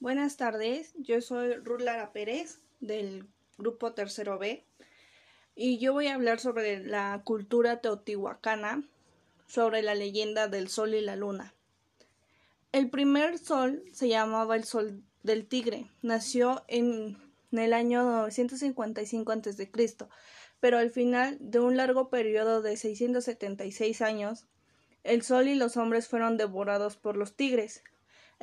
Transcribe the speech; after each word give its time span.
Buenas 0.00 0.36
tardes, 0.36 0.92
yo 0.98 1.20
soy 1.20 1.54
Ruth 1.54 1.82
Pérez 2.12 2.60
del 2.80 3.26
grupo 3.56 3.92
Tercero 3.92 4.38
B 4.38 4.64
y 5.54 5.78
yo 5.78 5.92
voy 5.92 6.08
a 6.08 6.14
hablar 6.14 6.40
sobre 6.40 6.84
la 6.84 7.22
cultura 7.24 7.80
teotihuacana, 7.80 8.82
sobre 9.46 9.82
la 9.82 9.94
leyenda 9.94 10.48
del 10.48 10.68
sol 10.68 10.94
y 10.94 11.00
la 11.00 11.16
luna. 11.16 11.54
El 12.72 12.90
primer 12.90 13.38
sol 13.38 13.84
se 13.92 14.08
llamaba 14.08 14.56
el 14.56 14.64
sol 14.64 15.02
del 15.22 15.46
tigre, 15.46 15.88
nació 16.02 16.64
en, 16.66 17.16
el 17.52 17.72
año 17.72 18.02
955 18.02 19.32
a.C., 19.32 19.70
pero 20.58 20.78
al 20.78 20.90
final 20.90 21.38
de 21.40 21.60
un 21.60 21.76
largo 21.76 22.10
periodo 22.10 22.62
de 22.62 22.76
676 22.76 24.02
años, 24.02 24.46
el 25.04 25.22
sol 25.22 25.46
y 25.46 25.54
los 25.54 25.76
hombres 25.76 26.08
fueron 26.08 26.36
devorados 26.36 26.96
por 26.96 27.16
los 27.16 27.36
tigres, 27.36 27.84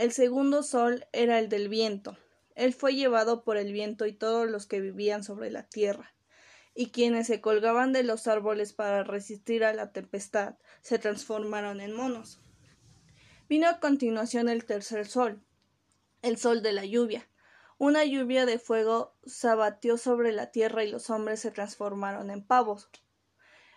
el 0.02 0.12
segundo 0.14 0.64
sol 0.64 1.06
era 1.14 1.38
el 1.38 1.48
del 1.48 1.70
viento. 1.70 2.18
Él 2.56 2.74
fue 2.74 2.96
llevado 2.96 3.44
por 3.44 3.55
el 3.55 3.72
viento 3.72 4.08
y 4.08 4.14
todos 4.14 4.50
los 4.50 4.66
que 4.66 4.82
vivían 4.82 5.23
sobre 5.23 5.52
la 5.52 5.70
tierra. 5.70 6.16
Y 6.73 6.90
quienes 6.90 7.28
se 7.28 7.40
colgaban 7.40 7.94
de 7.94 8.02
los 8.02 8.26
árboles 8.26 8.73
para 8.73 9.04
resistir 9.04 9.64
a 9.64 9.76
la 9.76 9.92
tempestad 9.92 10.56
se 10.82 10.98
transformaron 10.98 11.82
en 11.82 11.94
monos. 11.95 12.42
Vino 13.48 13.70
a 13.70 13.80
continuación 13.80 14.50
el 14.50 14.66
tercer 14.66 15.06
sol, 15.06 15.44
el 16.23 16.38
sol 16.38 16.64
de 16.64 16.73
la 16.73 16.86
lluvia. 16.86 17.30
Una 17.78 18.04
lluvia 18.04 18.48
de 18.48 18.58
fuego 18.58 19.16
se 19.28 19.50
abatió 19.50 20.00
sobre 20.00 20.31
la 20.31 20.50
tierra 20.50 20.84
y 20.84 20.90
los 20.90 21.12
hombres 21.12 21.42
se 21.42 21.52
transformaron 21.52 22.31
en 22.31 22.44
pavos. 22.44 22.90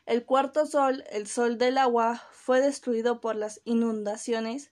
El 0.06 0.24
cuarto 0.24 0.64
sol, 0.64 1.04
el 1.10 1.26
sol 1.26 1.58
del 1.58 1.76
agua, 1.76 2.22
fue 2.32 2.62
destruido 2.62 3.20
por 3.20 3.36
las 3.36 3.60
inundaciones 3.64 4.70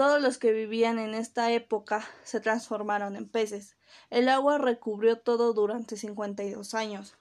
todos 0.00 0.22
los 0.22 0.38
que 0.38 0.52
vivían 0.52 0.98
en 0.98 1.12
esta 1.12 1.52
época 1.52 2.08
se 2.24 2.40
transformaron 2.40 3.16
en 3.16 3.28
peces. 3.28 3.76
El 4.08 4.30
agua 4.30 4.56
recubrió 4.56 5.18
todo 5.18 5.52
durante 5.52 5.98
cincuenta 5.98 6.42
y 6.42 6.52
dos 6.52 6.72
años. 6.72 7.18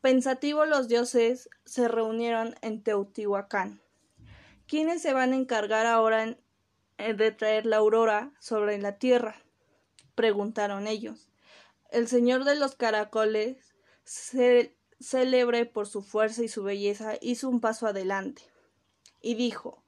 Pensativos 0.00 0.66
los 0.66 0.88
dioses 0.88 1.50
se 1.66 1.86
reunieron 1.88 2.54
en 2.62 2.82
Teotihuacán. 2.82 3.82
¿Quiénes 4.66 5.02
se 5.02 5.12
van 5.12 5.34
a 5.34 5.36
encargar 5.36 5.84
ahora 5.84 6.38
de 6.96 7.30
traer 7.32 7.66
la 7.66 7.76
aurora 7.76 8.32
sobre 8.40 8.78
la 8.78 8.96
tierra? 8.96 9.36
preguntaron 10.14 10.86
ellos. 10.86 11.28
El 11.90 12.08
señor 12.08 12.44
de 12.44 12.54
los 12.54 12.74
caracoles, 12.74 13.74
célebre 14.02 15.66
por 15.66 15.86
su 15.86 16.00
fuerza 16.00 16.42
y 16.42 16.48
su 16.48 16.62
belleza, 16.62 17.18
hizo 17.20 17.50
un 17.50 17.60
paso 17.60 17.86
adelante 17.86 18.44
y 19.20 19.34
dijo 19.34 19.84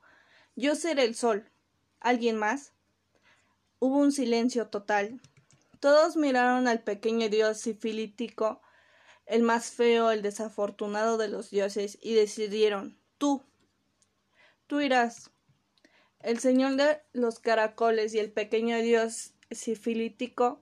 Yo 0.54 0.74
seré 0.74 1.04
el 1.04 1.14
sol. 1.14 1.50
¿Alguien 2.00 2.36
más? 2.36 2.72
Hubo 3.80 3.98
un 3.98 4.12
silencio 4.12 4.68
total. 4.68 5.20
Todos 5.80 6.16
miraron 6.16 6.68
al 6.68 6.82
pequeño 6.82 7.28
dios 7.28 7.58
sifilítico, 7.58 8.60
el 9.26 9.42
más 9.42 9.70
feo, 9.70 10.10
el 10.10 10.22
desafortunado 10.22 11.18
de 11.18 11.28
los 11.28 11.50
dioses, 11.50 11.98
y 12.00 12.14
decidieron 12.14 12.98
tú. 13.18 13.44
Tú 14.66 14.80
irás. 14.80 15.30
El 16.20 16.40
señor 16.40 16.76
de 16.76 17.00
los 17.12 17.38
caracoles 17.38 18.14
y 18.14 18.18
el 18.18 18.32
pequeño 18.32 18.78
dios 18.78 19.32
sifilítico 19.50 20.60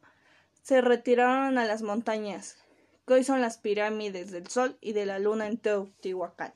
se 0.62 0.81
retiraron 0.81 1.59
a 1.59 1.64
las 1.64 1.83
montañas, 1.83 2.57
que 3.07 3.14
hoy 3.14 3.25
son 3.25 3.41
las 3.41 3.59
pirámides 3.59 4.31
del 4.31 4.48
sol 4.48 4.77
y 4.81 4.92
de 4.92 5.07
la 5.07 5.19
luna 5.19 5.47
en 5.47 5.59
Teotihuacán. 5.59 6.55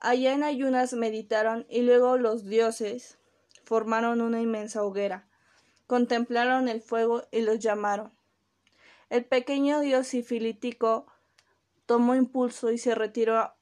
Allá 0.00 0.32
en 0.32 0.44
ayunas 0.44 0.92
meditaron 0.92 1.66
y 1.68 1.82
luego 1.82 2.18
los 2.18 2.44
dioses 2.44 3.18
formaron 3.64 4.20
una 4.20 4.40
inmensa 4.40 4.82
hoguera, 4.82 5.28
contemplaron 5.86 6.68
el 6.68 6.80
fuego 6.80 7.24
y 7.30 7.42
los 7.42 7.58
llamaron. 7.58 8.12
El 9.10 9.24
pequeño 9.24 9.80
dios 9.80 10.06
sifilítico 10.06 11.06
tomó 11.86 12.14
impulso 12.14 12.70
y 12.70 12.78
se 12.78 12.94
retiró 12.94 13.54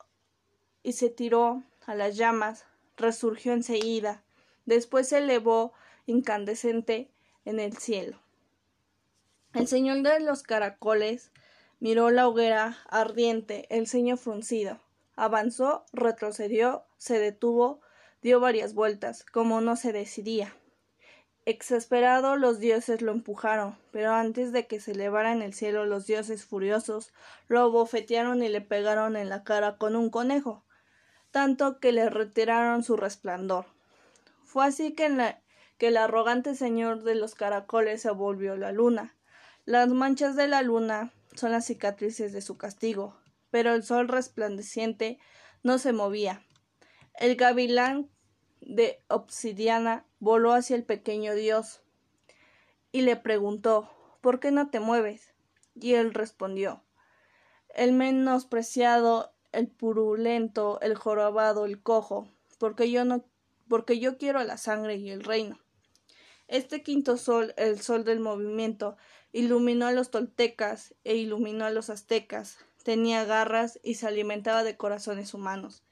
y 0.83 0.93
se 0.93 1.11
tiró 1.11 1.63
a 1.87 1.95
las 1.95 2.17
llamas, 2.17 2.65
resurgió 2.97 3.53
enseguida, 3.53 4.23
después 4.65 5.09
se 5.09 5.19
elevó 5.19 5.73
incandescente 6.07 7.11
en 7.45 7.61
el 7.61 7.77
cielo. 7.77 8.19
El 9.55 9.67
señor 9.69 10.03
de 10.03 10.21
los 10.21 10.43
caracoles 10.43 11.31
miró 11.81 12.11
la 12.11 12.29
hoguera 12.29 12.79
ardiente, 12.89 13.67
el 13.71 13.87
ceño 13.87 14.17
fruncido, 14.17 14.81
avanzó, 15.17 15.85
retrocedió, 15.93 16.85
se 16.99 17.19
detuvo, 17.19 17.81
dio 18.27 18.41
varias 18.41 18.75
vueltas, 18.75 19.25
como 19.25 19.61
no 19.61 19.77
se 19.77 19.93
decidía. 19.93 20.53
Exasperado 21.45 22.35
los 22.35 22.59
dioses 22.59 23.01
lo 23.01 23.13
empujaron, 23.13 23.79
pero 23.93 24.11
antes 24.11 24.51
de 24.51 24.67
que 24.67 24.81
se 24.81 24.91
elevara 24.91 25.31
en 25.31 25.43
el 25.43 25.55
cielo 25.55 25.87
los 25.87 26.07
dioses 26.07 26.45
furiosos 26.45 27.13
lo 27.47 27.71
bofetearon 27.71 28.43
y 28.43 28.49
le 28.49 28.61
pegaron 28.61 29.15
en 29.15 29.29
la 29.29 29.45
cara 29.45 29.79
con 29.79 29.95
un 29.95 30.11
conejo, 30.11 30.65
tanto 31.31 31.79
que 31.79 31.93
le 31.93 32.11
retiraron 32.11 32.83
su 32.83 32.97
resplandor. 32.97 33.67
Fue 34.43 34.67
así 34.67 34.93
que, 34.95 35.37
que 35.79 35.87
el 35.87 35.97
arrogante 35.97 36.57
señor 36.57 37.05
de 37.05 37.15
los 37.15 37.37
caracoles 37.37 38.03
se 38.03 38.11
volvió 38.11 38.57
la 38.57 38.73
luna. 38.73 39.15
Las 39.67 39.87
manchas 39.87 40.35
de 40.35 40.49
la 40.49 40.63
luna 40.63 41.13
son 41.37 41.53
las 41.53 41.67
cicatrices 41.67 42.33
de 42.33 42.41
su 42.41 42.59
castigo, 42.59 43.17
pero 43.53 43.73
el 43.73 43.85
sol 43.85 44.09
resplandeciente 44.09 45.21
no 45.63 45.79
se 45.79 45.93
movía. 45.93 46.43
El 47.15 47.37
gavilán 47.37 48.11
de 48.61 49.03
obsidiana 49.09 50.05
voló 50.19 50.53
hacia 50.53 50.77
el 50.77 50.85
pequeño 50.85 51.35
dios 51.35 51.83
y 52.93 53.03
le 53.03 53.17
preguntó 53.17 53.91
¿Por 54.21 54.41
qué 54.41 54.51
no 54.51 54.71
te 54.71 54.81
mueves? 54.81 55.35
Y 55.75 55.95
él 55.95 56.15
respondió 56.15 56.83
El 57.75 57.93
menospreciado, 57.93 59.33
el 59.53 59.69
purulento, 59.69 60.81
el 60.81 60.97
jorobado, 60.97 61.65
el 61.65 61.83
cojo, 61.83 62.29
porque 62.59 62.91
yo 62.91 63.05
no 63.05 63.25
porque 63.69 63.99
yo 63.99 64.17
quiero 64.19 64.43
la 64.45 64.59
sangre 64.59 64.97
y 64.97 65.11
el 65.11 65.25
reino. 65.25 65.59
Este 66.49 66.83
quinto 66.83 67.17
sol, 67.17 67.55
el 67.57 67.81
sol 67.81 68.05
del 68.05 68.21
movimiento, 68.21 68.97
iluminó 69.33 69.87
a 69.87 69.93
los 69.93 70.11
toltecas 70.11 70.95
e 71.05 71.17
iluminó 71.17 71.65
a 71.65 71.71
los 71.71 71.91
aztecas. 71.91 72.59
Tenía 72.85 73.25
garras 73.25 73.81
y 73.83 73.95
se 73.95 74.07
alimentaba 74.07 74.63
de 74.63 74.77
corazones 74.77 75.35
humanos. 75.35 75.83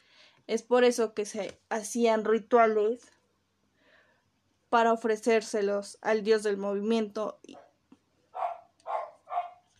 Es 0.47 0.63
por 0.63 0.85
eso 0.85 1.15
que 1.15 1.25
se 1.25 1.59
hacían 1.71 2.25
rituales 2.25 3.01
para 4.69 4.93
ofrecérselos 4.93 5.99
al 6.03 6.25
dios 6.25 6.43
del 6.43 6.57
movimiento 6.57 7.39